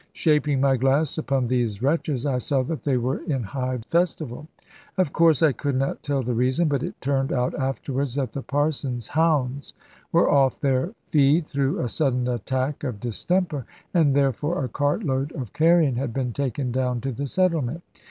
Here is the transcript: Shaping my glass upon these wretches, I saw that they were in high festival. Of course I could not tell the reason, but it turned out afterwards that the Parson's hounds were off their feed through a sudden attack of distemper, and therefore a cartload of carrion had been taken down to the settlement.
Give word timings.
Shaping 0.13 0.59
my 0.59 0.77
glass 0.77 1.19
upon 1.19 1.45
these 1.45 1.83
wretches, 1.83 2.25
I 2.25 2.39
saw 2.39 2.63
that 2.63 2.81
they 2.81 2.97
were 2.97 3.19
in 3.19 3.43
high 3.43 3.81
festival. 3.91 4.47
Of 4.97 5.13
course 5.13 5.43
I 5.43 5.51
could 5.51 5.75
not 5.75 6.01
tell 6.01 6.23
the 6.23 6.33
reason, 6.33 6.67
but 6.67 6.81
it 6.81 6.99
turned 7.01 7.31
out 7.31 7.53
afterwards 7.53 8.15
that 8.15 8.31
the 8.31 8.41
Parson's 8.41 9.09
hounds 9.09 9.73
were 10.11 10.27
off 10.27 10.59
their 10.59 10.95
feed 11.09 11.45
through 11.45 11.79
a 11.81 11.87
sudden 11.87 12.27
attack 12.27 12.83
of 12.83 12.99
distemper, 12.99 13.67
and 13.93 14.15
therefore 14.15 14.65
a 14.65 14.69
cartload 14.69 15.33
of 15.33 15.53
carrion 15.53 15.97
had 15.97 16.15
been 16.15 16.33
taken 16.33 16.71
down 16.71 16.99
to 17.01 17.11
the 17.11 17.27
settlement. 17.27 17.83